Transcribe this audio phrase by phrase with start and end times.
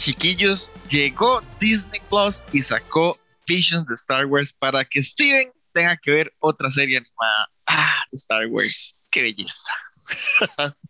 [0.00, 6.10] chiquillos, llegó Disney Plus y sacó Visions de Star Wars para que Steven tenga que
[6.10, 7.50] ver otra serie animada.
[7.66, 8.96] Ah, Star Wars.
[9.10, 9.72] Qué belleza.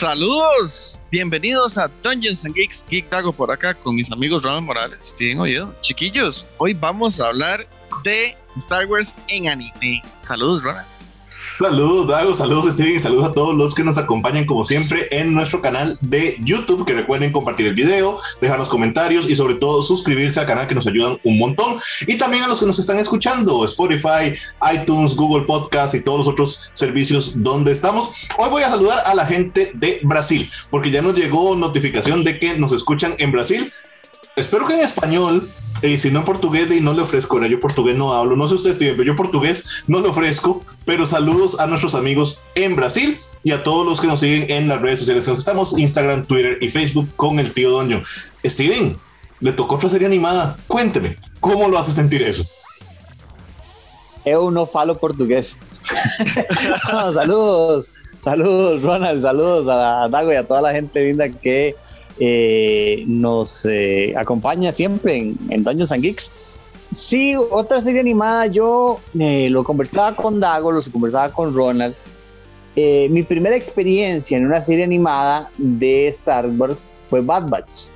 [0.00, 4.98] Saludos, bienvenidos a Dungeons and Geeks, Geek Dago por acá con mis amigos Ronald Morales,
[5.08, 5.74] Steven Oído.
[5.82, 7.68] Chiquillos, hoy vamos a hablar
[8.02, 10.02] de Star Wars en anime.
[10.20, 10.86] Saludos, Ronald.
[11.56, 15.34] Saludos, Dago, saludos, Steven, y saludos a todos los que nos acompañan, como siempre, en
[15.34, 16.86] nuestro canal de YouTube.
[16.86, 20.74] Que recuerden compartir el video, dejar los comentarios y, sobre todo, suscribirse al canal que
[20.74, 21.78] nos ayudan un montón.
[22.06, 24.32] Y también a los que nos están escuchando, Spotify,
[24.74, 28.28] iTunes, Google Podcast y todos los otros servicios donde estamos.
[28.38, 32.38] Hoy voy a saludar a la gente de Brasil, porque ya nos llegó notificación de
[32.38, 33.72] que nos escuchan en Brasil.
[34.36, 35.50] Espero que en español
[35.82, 38.54] y si no en portugués, y no le ofrezco, yo portugués no hablo, no sé
[38.54, 43.52] ustedes, pero yo portugués no le ofrezco, pero saludos a nuestros amigos en Brasil y
[43.52, 46.68] a todos los que nos siguen en las redes sociales que estamos, Instagram, Twitter y
[46.68, 48.02] Facebook con el tío Doño.
[48.44, 48.96] Steven,
[49.40, 52.44] le tocó otra serie animada, cuénteme, ¿cómo lo hace sentir eso?
[54.24, 55.56] Eu no falo portugués.
[57.14, 57.90] saludos,
[58.22, 61.74] saludos Ronald, saludos a Dago y a toda la gente linda que
[62.22, 66.30] eh, nos eh, acompaña siempre en, en Dungeons and Geeks.
[66.94, 71.94] Sí, otra serie animada, yo eh, lo conversaba con Dago, lo conversaba con Ronald.
[72.76, 77.90] mi primera experiencia en una serie animada de Star Wars fue Bad Batch.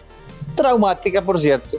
[0.54, 1.76] Traumática, por cierto,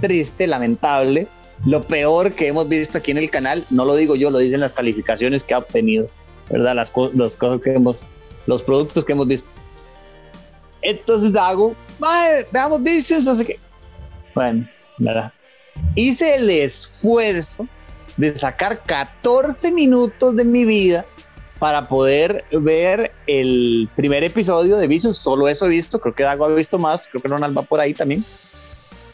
[0.00, 1.26] triste, lamentable.
[1.66, 4.60] Lo peor que hemos visto aquí en el canal, no lo digo yo, lo dicen
[4.60, 6.06] las calificaciones que ha obtenido,
[6.50, 6.74] ¿verdad?
[6.76, 8.04] Las cosas que hemos,
[8.46, 9.50] los productos que hemos visto.
[10.82, 11.74] Entonces hago,
[12.52, 13.58] veamos Visions, no sé qué.
[14.34, 14.68] Bueno.
[15.94, 17.66] Hice el esfuerzo
[18.16, 21.06] de sacar 14 minutos de mi vida
[21.58, 25.16] para poder ver el primer episodio de Visions.
[25.16, 27.80] Solo eso he visto, creo que Dago ha visto más, creo que Ronald va por
[27.80, 28.24] ahí también.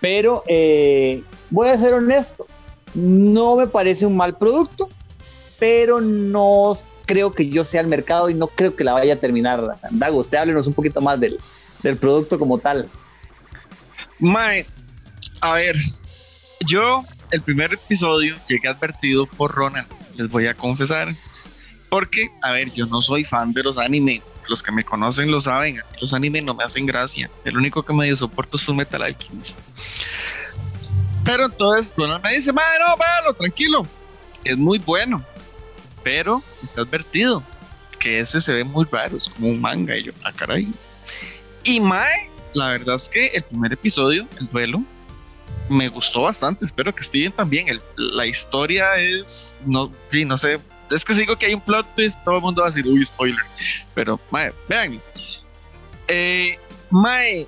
[0.01, 2.47] Pero eh, voy a ser honesto,
[2.95, 4.89] no me parece un mal producto,
[5.59, 6.73] pero no
[7.07, 9.77] creo que yo sea el mercado y no creo que la vaya a terminar.
[9.91, 11.39] Dago, usted háblenos un poquito más del,
[11.83, 12.89] del producto como tal.
[14.19, 14.67] Mae,
[15.41, 15.77] a ver,
[16.67, 21.15] yo el primer episodio llegué advertido por Ronald, les voy a confesar,
[21.89, 25.41] porque, a ver, yo no soy fan de los anime, los que me conocen lo
[25.41, 28.77] saben, los anime no me hacen gracia, el único que me dio soporto es un
[28.77, 29.59] Metal Alchemist.
[31.25, 33.87] Pero entonces Ronald me dice, mae, no, véalo, tranquilo,
[34.45, 35.23] es muy bueno,
[36.03, 37.43] pero está advertido
[37.99, 40.69] que ese se ve muy raro, es como un manga, y yo, ah, caray.
[41.67, 44.85] Y Mae, la verdad es que el primer episodio, el duelo,
[45.69, 46.65] me gustó bastante.
[46.65, 47.67] Espero que estén también.
[47.97, 50.61] la historia es, no, sí, no sé.
[50.93, 52.87] Es que si digo que hay un plot twist, todo el mundo va a decir,
[52.87, 53.45] uy, spoiler.
[53.97, 55.01] Pero, Mae, vean.
[56.07, 56.57] Eh,
[56.89, 57.45] mae,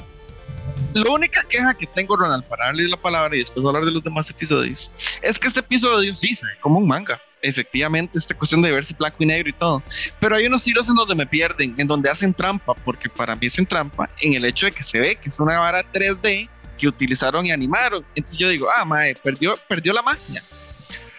[0.95, 4.03] la única queja que tengo, Ronald, para darle la palabra y después hablar de los
[4.03, 4.91] demás episodios,
[5.23, 8.94] es que este episodio sí se ve como un manga efectivamente esta cuestión de verse
[8.99, 9.82] blanco y negro y todo.
[10.21, 13.47] Pero hay unos tiros en donde me pierden, en donde hacen trampa, porque para mí
[13.47, 16.88] hacen trampa en el hecho de que se ve que es una vara 3D que
[16.88, 18.04] utilizaron y animaron.
[18.15, 20.43] Entonces yo digo, ah, mae, perdió, perdió la magia.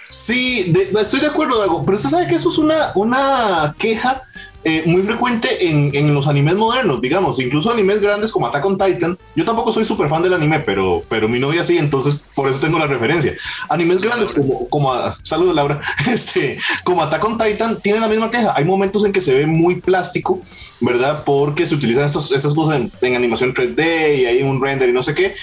[0.10, 4.24] Sí, estoy de acuerdo, Dago, pero usted sabe que eso es una, una queja
[4.64, 8.78] eh, muy frecuente en, en, los animes modernos, digamos, incluso animes grandes como Attack on
[8.78, 9.18] Titan.
[9.34, 12.60] Yo tampoco soy súper fan del anime, pero, pero mi novia sí, entonces por eso
[12.60, 13.34] tengo la referencia.
[13.70, 14.94] Animes grandes como, como
[15.24, 15.80] saludos Laura,
[16.12, 18.54] este, como Attack on Titan tienen la misma queja.
[18.56, 20.42] Hay momentos en que se ve muy plástico,
[20.82, 21.24] ¿verdad?
[21.24, 25.04] Porque se utilizan estos, estas cosas en animación 3D y hay un render y no
[25.04, 25.36] sé qué,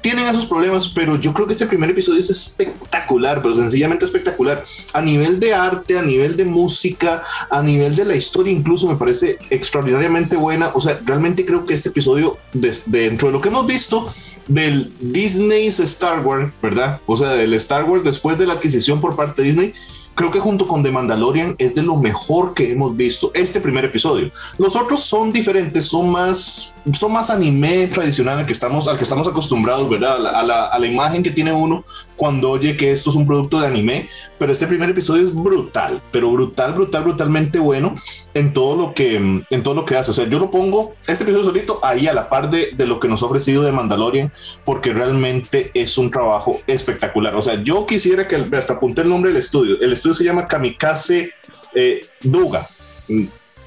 [0.00, 4.64] tienen esos problemas, pero yo creo que este primer episodio es espectacular, pero sencillamente espectacular.
[4.92, 8.96] A nivel de arte, a nivel de música, a nivel de la historia, incluso me
[8.96, 10.70] parece extraordinariamente buena.
[10.74, 14.12] O sea, realmente creo que este episodio, dentro de lo que hemos visto
[14.48, 17.00] del Disney's Star Wars, ¿verdad?
[17.06, 19.74] O sea, del Star Wars después de la adquisición por parte de Disney,
[20.14, 23.84] creo que junto con The Mandalorian es de lo mejor que hemos visto este primer
[23.84, 24.30] episodio.
[24.58, 29.04] Los otros son diferentes, son más, son más anime tradicional al que estamos, al que
[29.04, 30.26] estamos acostumbrados, ¿verdad?
[30.34, 31.84] A la, a la, imagen que tiene uno
[32.16, 34.08] cuando oye que esto es un producto de anime,
[34.38, 37.94] pero este primer episodio es brutal, pero brutal, brutal, brutalmente bueno
[38.34, 40.10] en todo lo que, en todo lo que hace.
[40.10, 43.00] O sea, yo lo pongo, este episodio solito, ahí a la par de, de lo
[43.00, 44.32] que nos ha ofrecido de Mandalorian,
[44.64, 47.34] porque realmente es un trabajo espectacular.
[47.36, 49.80] O sea, yo quisiera que hasta apunte el nombre del estudio.
[49.80, 51.32] El estudio se llama Kamikaze
[51.74, 52.66] eh, Duga.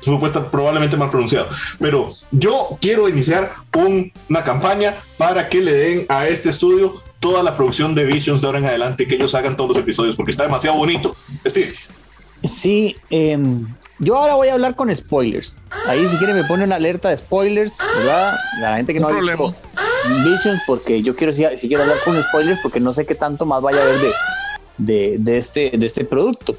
[0.02, 1.48] supuesta, probablemente mal pronunciado.
[1.80, 7.56] Pero yo quiero iniciar una campaña para que le den a este estudio toda la
[7.56, 10.44] producción de Visions de ahora en adelante, que ellos hagan todos los episodios, porque está
[10.44, 11.16] demasiado bonito.
[11.48, 11.74] Steve.
[12.44, 13.66] Sí, em,
[14.00, 15.62] yo ahora voy a hablar con spoilers.
[15.88, 18.36] Ahí si quieren me pone una alerta de spoilers, ¿verdad?
[18.60, 19.56] La gente que no, ha visto
[20.26, 23.46] Visions, porque yo quiero si, si, quiero hablar con spoilers, porque no sé qué tanto
[23.46, 24.12] más vaya a haber de,
[24.78, 26.56] de, este, de este producto.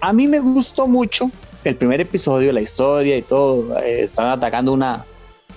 [0.00, 1.30] A mí me gustó mucho
[1.64, 3.78] el primer episodio, la historia y todo.
[3.78, 5.04] Eh, están atacando una,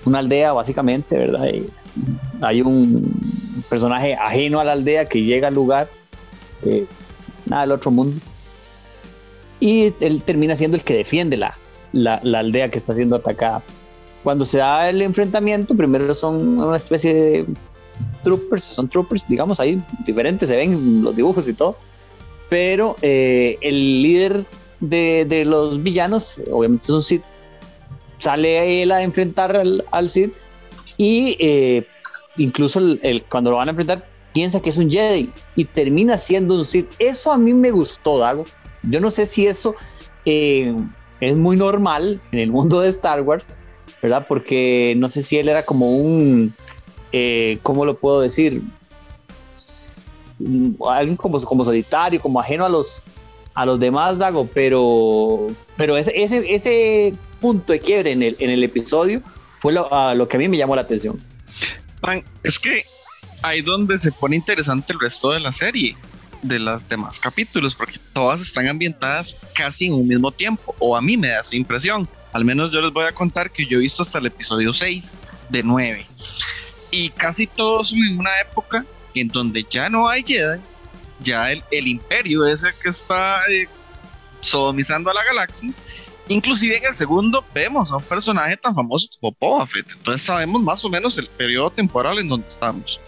[0.04, 1.48] una aldea, básicamente, ¿verdad?
[2.42, 3.12] hay un
[3.68, 5.88] personaje ajeno a la aldea que llega al lugar,
[6.64, 6.86] eh,
[7.46, 8.20] nada del otro mundo.
[9.58, 11.56] Y él termina siendo el que defiende la,
[11.92, 13.62] la, la, aldea que está siendo atacada.
[14.22, 17.46] Cuando se da el enfrentamiento, primero son una especie de
[18.22, 21.76] troopers, son troopers, digamos, ahí diferentes, se ven los dibujos y todo.
[22.48, 24.44] Pero eh, el líder
[24.80, 27.22] de, de, los villanos, obviamente es un Sith,
[28.18, 30.34] sale él a enfrentar al, al Sith
[30.96, 31.86] y eh,
[32.36, 36.54] incluso el, cuando lo van a enfrentar piensa que es un Jedi y termina siendo
[36.54, 36.88] un Sith.
[36.98, 38.44] Eso a mí me gustó, Dago.
[38.82, 39.74] Yo no sé si eso
[40.24, 40.74] eh,
[41.20, 43.44] es muy normal en el mundo de Star Wars,
[44.02, 44.24] ¿verdad?
[44.28, 46.54] Porque no sé si él era como un,
[47.62, 48.62] ¿cómo lo puedo decir?
[50.88, 53.04] Alguien como, como solitario, como ajeno a los,
[53.54, 55.46] a los demás, Dago, pero,
[55.76, 59.22] pero ese, ese, ese punto de quiebre en el, en el episodio
[59.60, 61.20] fue lo, lo que a mí me llamó la atención.
[62.42, 62.84] es que
[63.42, 65.96] ahí donde se pone interesante el resto de la serie,
[66.42, 71.00] de los demás capítulos, porque todas están ambientadas casi en un mismo tiempo, o a
[71.00, 72.08] mí me da esa impresión.
[72.32, 75.22] Al menos yo les voy a contar que yo he visto hasta el episodio 6
[75.48, 76.06] de 9.
[76.90, 78.84] Y casi todos en una época
[79.20, 80.60] en donde ya no hay Jedi,
[81.20, 83.68] ya el, el imperio ese que está eh,
[84.40, 85.70] sodomizando a la galaxia.
[86.28, 89.86] Inclusive en el segundo vemos a un personaje tan famoso como Boba Fett.
[89.92, 93.00] Entonces sabemos más o menos el periodo temporal en donde estamos.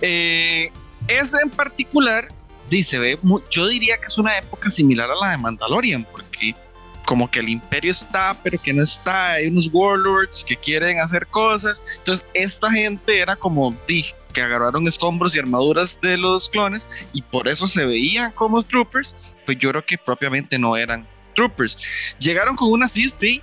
[0.00, 0.70] Eh,
[1.06, 2.28] ese en particular,
[2.68, 3.18] dice,
[3.50, 6.54] yo diría que es una época similar a la de Mandalorian, porque
[7.04, 11.26] como que el imperio está, pero que no está, hay unos warlords que quieren hacer
[11.26, 11.82] cosas.
[11.98, 17.22] Entonces, esta gente era como, dije, que agarraron escombros y armaduras de los clones y
[17.22, 19.14] por eso se veían como troopers,
[19.44, 21.76] pues yo creo que propiamente no eran troopers.
[22.18, 23.42] Llegaron con una CSP,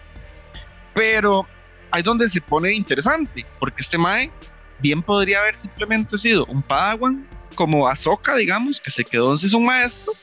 [0.94, 1.48] pero
[1.92, 4.32] ahí donde se pone interesante, porque este Mae
[4.80, 9.64] bien podría haber simplemente sido un Padawan como Ahsoka, digamos, que se quedó en un
[9.64, 10.14] maestro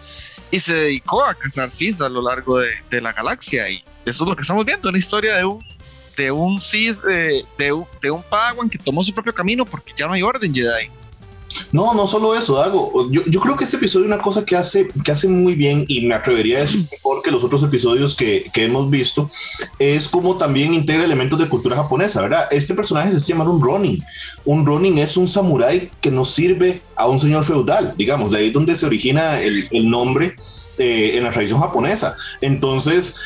[0.51, 3.69] y se dedicó a cazar Sith a lo largo de, la galaxia.
[3.69, 5.65] Y eso es lo que estamos viendo, una historia de un,
[6.17, 9.93] de un Sith, de, de, un, de un Padawan que tomó su propio camino porque
[9.97, 10.91] ya no hay orden Jedi.
[11.73, 13.11] No, no solo eso, Dago.
[13.11, 16.07] Yo, yo, creo que este episodio, una cosa que hace, que hace muy bien y
[16.07, 19.31] me atrevería a decir mejor que los otros episodios que, que hemos visto,
[19.79, 22.49] es como también integra elementos de cultura japonesa, ¿verdad?
[22.51, 24.03] Este personaje se llama un Ronin.
[24.45, 28.51] Un Ronin es un samurái que nos sirve a un señor feudal, digamos, de ahí
[28.51, 30.37] donde se origina el, el nombre
[30.79, 32.17] eh, en la tradición japonesa.
[32.41, 33.17] Entonces,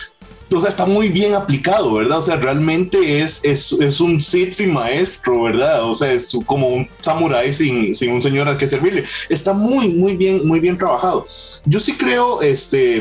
[0.53, 2.19] o sea, está muy bien aplicado, ¿verdad?
[2.19, 5.85] O sea, realmente es, es, es un Sith sin maestro, ¿verdad?
[5.85, 9.05] O sea, es como un samurái sin, sin un señor al que servirle.
[9.29, 11.25] Está muy, muy bien, muy bien trabajado.
[11.65, 13.01] Yo sí creo, este,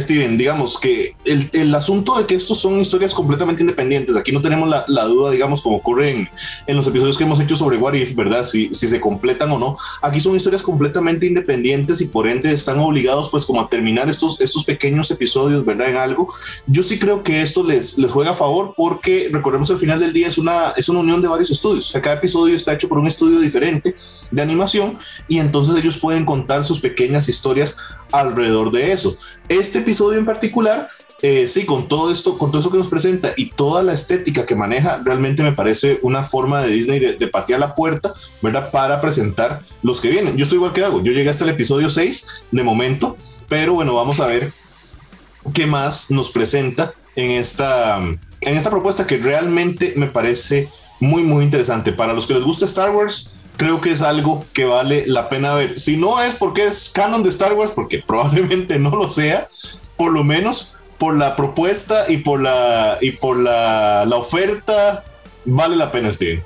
[0.00, 4.40] Steven, digamos que el, el, asunto de que estos son historias completamente independientes, aquí no
[4.40, 6.28] tenemos la, la duda, digamos, como ocurre en,
[6.66, 8.44] en, los episodios que hemos hecho sobre What If, ¿verdad?
[8.44, 9.76] Si, si se completan o no.
[10.02, 14.40] Aquí son historias completamente independientes y por ende están obligados pues como a terminar estos,
[14.40, 15.90] estos pequeños episodios, ¿verdad?
[15.90, 16.28] En algo.
[16.66, 20.12] Yo sí creo que esto les, les juega a favor porque recordemos al final del
[20.12, 21.92] día es una, es una unión de varios estudios.
[22.02, 23.94] cada episodio está hecho por un estudio diferente
[24.30, 24.98] de animación
[25.28, 27.76] y entonces ellos pueden contar sus pequeñas historias
[28.12, 29.16] alrededor de eso.
[29.48, 30.88] Este episodio en particular,
[31.22, 34.44] eh, sí, con todo esto, con todo eso que nos presenta y toda la estética
[34.44, 38.12] que maneja, realmente me parece una forma de Disney de, patear la puerta,
[38.42, 38.70] ¿verdad?
[38.70, 40.36] Para presentar los que vienen.
[40.36, 41.02] Yo estoy igual que hago.
[41.02, 43.16] Yo llegué hasta el episodio 6 de momento,
[43.48, 44.52] pero bueno, vamos a ver
[45.54, 50.68] qué más nos presenta en esta, en esta propuesta que realmente me parece
[51.00, 51.92] muy, muy interesante.
[51.92, 55.54] Para los que les gusta Star Wars, creo que es algo que vale la pena
[55.54, 55.78] ver.
[55.78, 59.48] Si no es porque es canon de Star Wars, porque probablemente no lo sea,
[59.96, 65.04] por lo menos por la propuesta y por la y por la, la oferta
[65.44, 66.42] vale la pena, Steven.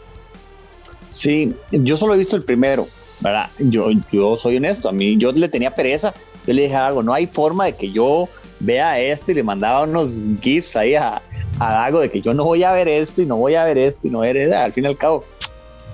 [1.11, 2.87] Sí, yo solo he visto el primero,
[3.21, 3.49] ¿verdad?
[3.59, 6.14] Yo, yo soy honesto, a mí yo le tenía pereza,
[6.47, 8.29] yo le dije algo, no hay forma de que yo
[8.61, 11.21] vea esto y le mandaba unos gifs ahí a,
[11.59, 13.79] a Dago de que yo no voy a ver esto y no voy a ver
[13.79, 15.25] esto y no voy ver, al fin y al cabo,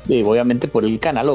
[0.09, 1.27] obviamente por el canal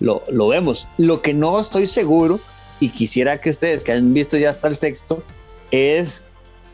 [0.00, 0.88] lo, lo, vemos.
[0.98, 2.40] Lo que no estoy seguro,
[2.80, 5.22] y quisiera que ustedes que han visto ya hasta el sexto,
[5.70, 6.22] es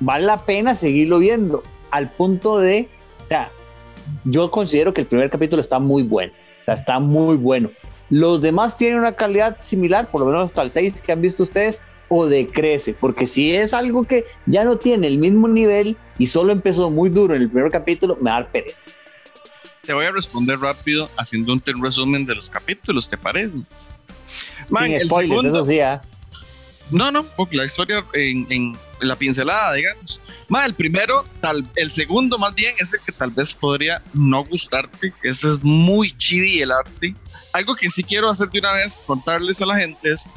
[0.00, 2.88] vale la pena seguirlo viendo al punto de,
[3.22, 3.50] o sea,
[4.24, 7.70] yo considero que el primer capítulo está muy bueno, o sea, está muy bueno.
[8.08, 11.44] Los demás tienen una calidad similar, por lo menos hasta el 6 que han visto
[11.44, 16.26] ustedes, o decrece, porque si es algo que ya no tiene el mismo nivel y
[16.26, 18.84] solo empezó muy duro en el primer capítulo, me da pereza.
[19.82, 23.58] Te voy a responder rápido haciendo un resumen de los capítulos, ¿te parece?
[24.68, 26.00] Man, Sin spoilers, eso sí, ¿ah?
[26.90, 30.20] No, no, porque la historia en, la pincelada, digamos.
[30.48, 34.44] Man, el primero, tal, el segundo más bien es el que tal vez podría no
[34.44, 37.14] gustarte, que ese es muy chibi el arte.
[37.52, 40.28] Algo que sí quiero hacer de una vez, contarles a la gente es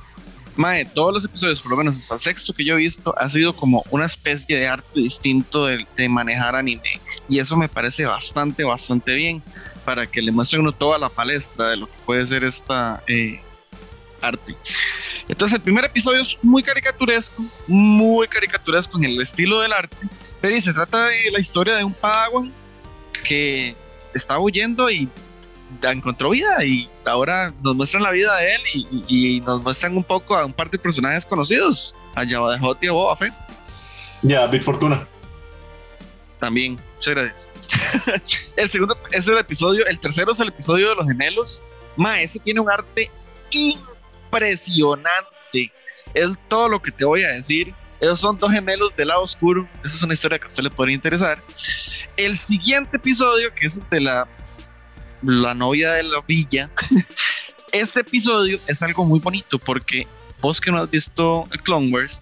[0.55, 3.27] Mae, todos los episodios, por lo menos hasta el sexto que yo he visto, ha
[3.27, 7.00] sido como una especie de arte distinto de, manejar anime.
[7.30, 9.42] Y eso me parece bastante, bastante bien
[9.86, 13.42] para que le muestren uno toda la palestra de lo que puede ser esta eh,
[14.22, 14.56] arte.
[15.27, 19.96] Entonces, el primer episodio es muy caricaturesco, muy caricaturesco en el estilo del arte,
[20.42, 22.51] pero se trata de la historia de un Padawan
[23.24, 23.75] que
[24.13, 25.08] está huyendo y
[25.82, 28.62] encontró vida y ahora nos muestran la vida de él
[29.10, 32.88] y, nos muestran un poco a un par de personajes conocidos, a Jabba de y
[32.88, 33.34] a Boba Fett.
[34.22, 35.08] Ya, Big Fortuna.
[36.39, 37.51] También, muchas gracias.
[38.55, 41.63] el segundo es el episodio, el tercero es el episodio de los gemelos.
[41.95, 43.10] Ma, ese tiene un arte
[43.51, 45.72] impresionante.
[46.13, 47.74] Es todo lo que te voy a decir.
[48.00, 49.67] Esos son dos gemelos del lado oscuro.
[49.83, 51.41] Esa es una historia que a usted le podría interesar.
[52.17, 54.27] El siguiente episodio, que es el de la
[55.22, 56.69] la novia de la villa.
[57.72, 60.05] este episodio es algo muy bonito porque
[60.41, 62.22] vos que no has visto Clone Wars,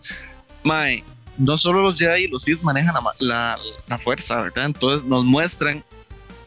[0.63, 1.03] Mae,
[1.37, 3.57] no solo los Jedi y los Sith manejan la,
[3.87, 4.65] la, fuerza, ¿verdad?
[4.65, 5.83] Entonces nos muestran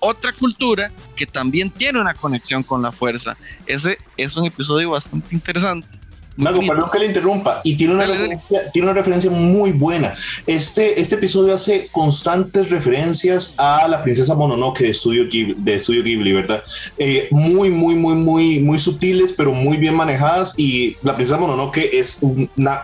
[0.00, 3.36] otra cultura que también tiene una conexión con la fuerza.
[3.66, 5.88] Ese es un episodio bastante interesante
[6.36, 7.60] Mago, perdón que le interrumpa.
[7.62, 10.14] Y tiene una, referencia, tiene una referencia muy buena.
[10.46, 16.02] Este, este episodio hace constantes referencias a la princesa Mononoke de Estudio Ghibli, de Studio
[16.02, 16.62] Ghibli ¿verdad?
[16.98, 20.58] Eh, muy, muy, muy, muy, muy sutiles, pero muy bien manejadas.
[20.58, 22.82] Y la princesa Mononoke es una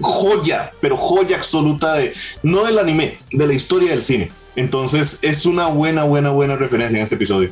[0.00, 4.30] joya, pero joya absoluta de, no del anime, de la historia del cine.
[4.56, 7.50] Entonces es una buena, buena, buena referencia en este episodio.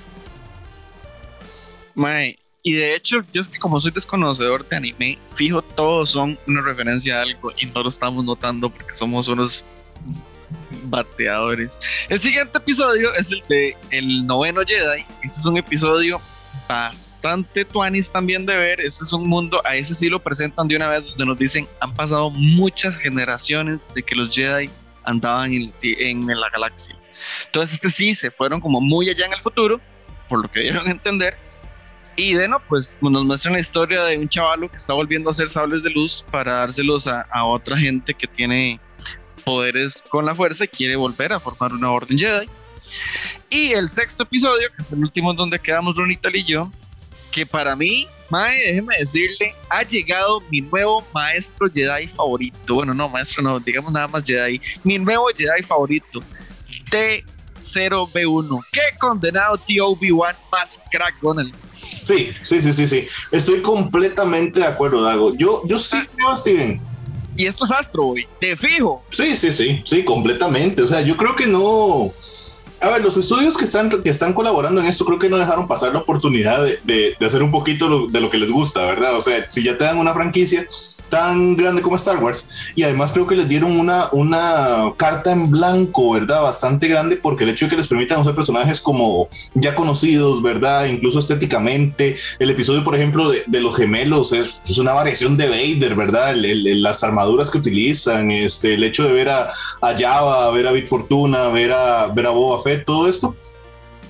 [1.95, 6.39] Mae, y de hecho, yo es que como soy desconocedor de anime, fijo, todos son
[6.47, 9.65] una referencia a algo y no lo estamos notando porque somos unos
[10.85, 11.79] bateadores.
[12.09, 15.05] El siguiente episodio es el de El Noveno Jedi.
[15.23, 16.21] Este es un episodio
[16.69, 18.81] bastante tuanis también de ver.
[18.81, 21.69] Este es un mundo, a ese sí lo presentan de una vez, donde nos dicen,
[21.81, 24.71] han pasado muchas generaciones de que los Jedi
[25.05, 26.97] andaban en, la galaxia.
[27.47, 29.81] Entonces este sí se fueron como muy allá en el futuro,
[30.29, 31.37] por lo que dieron a entender
[32.17, 35.33] y de no, pues nos muestran la historia de un chavalo que está volviendo a
[35.33, 38.81] hacer sables de luz para dárselos a, otra gente que tiene
[39.45, 42.47] poderes con la fuerza y quiere volver a formar una orden Jedi.
[43.53, 46.71] Y el sexto episodio, que es el último donde quedamos Ronital y yo,
[47.31, 52.77] que para mí, Mae, déjeme decirle, ha llegado mi nuevo maestro Jedi favorito.
[52.77, 54.59] Bueno, no, maestro, no, digamos nada más Jedi.
[54.85, 56.23] Mi nuevo Jedi favorito.
[56.91, 58.65] T0B1.
[58.73, 61.53] Qué condenado TOB1 más crack con el
[62.01, 63.07] Sí, sí, sí, sí, sí.
[63.31, 65.37] Estoy completamente de acuerdo, Dago.
[65.37, 66.81] Yo, yo sí creo, Steven.
[67.37, 68.27] Y esto es Astro, güey.
[68.41, 69.05] Te fijo.
[69.11, 70.81] Sí, sí, sí, sí, completamente.
[70.81, 72.13] O sea, yo creo que no.
[72.83, 75.69] A ver, los estudios que están, que están colaborando en esto creo que no dejaron
[75.69, 79.17] pasar la oportunidad de, de, hacer un poquito de lo que les gusta, ¿verdad?
[79.17, 80.67] O sea, si ya te dan una franquicia,
[81.13, 82.49] tan grande como Star Wars.
[82.75, 86.41] Y además creo que les dieron una, una carta en blanco, ¿verdad?
[86.41, 90.87] Bastante grande porque el hecho de que les permitan usar personajes como ya conocidos, ¿verdad?
[90.87, 92.17] Incluso estéticamente.
[92.39, 96.35] El episodio, por ejemplo, de, los gemelos es, una variación de Vader, ¿verdad?
[96.35, 99.53] las armaduras que utilizan, este, el hecho de ver a,
[99.83, 103.37] a Java, ver a Bit Fortuna, ver a, ver a Boba Fett, todo esto.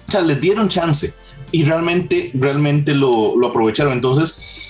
[0.09, 1.13] O sea, les dieron chance
[1.51, 3.93] y realmente, realmente lo, lo aprovecharon.
[3.93, 4.62] Entonces,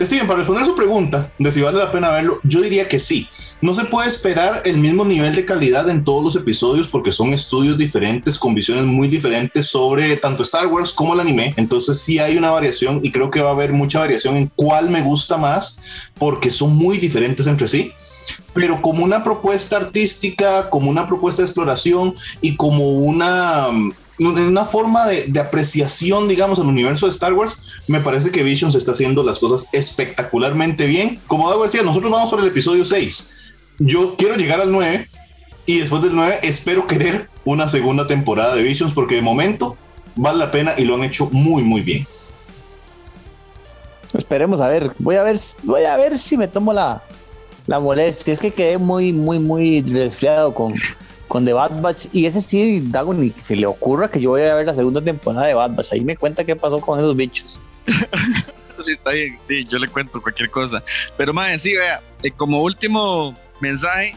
[0.00, 3.28] Steven, para responder su pregunta de si vale la pena verlo, yo diría que sí.
[3.60, 7.32] No se puede esperar el mismo nivel de calidad en todos los episodios porque son
[7.32, 11.52] estudios diferentes con visiones muy diferentes sobre tanto Star Wars como el anime.
[11.56, 14.88] Entonces sí hay una variación y creo que va a haber mucha variación en cuál
[14.88, 15.80] me gusta más
[16.16, 17.92] porque son muy diferentes entre sí
[18.52, 23.68] pero como una propuesta artística, como una propuesta de exploración y como una
[24.18, 28.92] una forma de, apreciación, digamos, al universo de Star Wars, me parece que Visions está
[28.92, 31.20] haciendo las cosas espectacularmente bien.
[31.26, 33.32] Como Dago decía, nosotros vamos por el episodio 6.
[33.78, 35.08] Yo quiero llegar al 9
[35.66, 39.76] y después del 9 espero querer una segunda temporada de Visions porque de momento
[40.16, 42.06] vale la pena y lo han hecho muy, muy bien.
[44.16, 47.02] Esperemos a ver, voy a ver, voy a ver si me tomo la,
[47.66, 48.32] la molestia.
[48.32, 50.74] Es que quedé muy, muy, muy resfriado con,
[51.28, 52.06] con The Bad Batch.
[52.12, 55.00] Y ese sí, Dago, ni se le ocurra que yo voy a ver la segunda
[55.00, 55.92] temporada de Bad Batch.
[55.92, 57.60] Ahí me cuenta qué pasó con esos bichos.
[58.78, 60.82] sí, está bien, sí, yo le cuento cualquier cosa.
[61.16, 64.16] Pero, madre, sí, vea, eh, como último mensaje,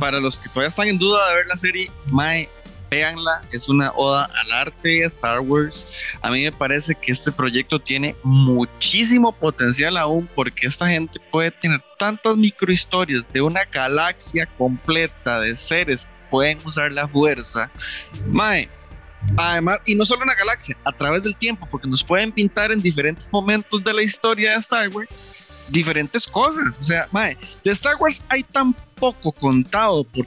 [0.00, 2.48] para los que todavía están en duda de ver la serie, mae,
[2.90, 5.86] véanla, es una oda al arte de Star Wars.
[6.20, 11.50] A mí me parece que este proyecto tiene muchísimo potencial aún porque esta gente puede
[11.52, 17.70] tener tantas microhistorias de una galaxia completa de seres pueden usar la fuerza.
[18.28, 18.68] Mae,
[19.36, 22.82] Además, y no solo una galaxia, a través del tiempo, porque nos pueden pintar en
[22.82, 25.16] diferentes momentos de la historia de Star Wars
[25.68, 26.80] diferentes cosas.
[26.80, 30.26] O sea, mae, de Star Wars hay tan poco contado por,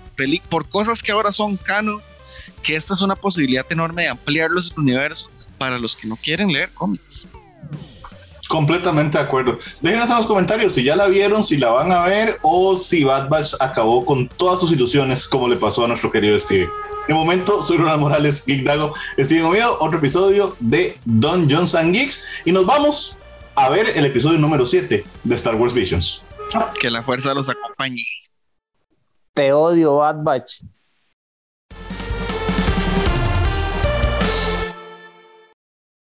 [0.49, 2.01] por cosas que ahora son canon
[2.63, 6.51] que esta es una posibilidad enorme de ampliar los universos para los que no quieren
[6.51, 7.27] leer cómics.
[8.55, 9.59] Completamente de acuerdo.
[9.81, 13.03] Déjenos en los comentarios si ya la vieron, si la van a ver o si
[13.03, 16.69] Bad Batch acabó con todas sus ilusiones como le pasó a nuestro querido Steve.
[17.05, 22.23] De momento, soy Ronald Morales, Geek Dago, Steven Oviedo, otro episodio de Don Johnson Geeks
[22.45, 23.17] y nos vamos
[23.55, 26.21] a ver el episodio número 7 de Star Wars Visions.
[26.79, 28.05] Que la fuerza los acompañe.
[29.33, 30.61] Te odio, Bad Batch.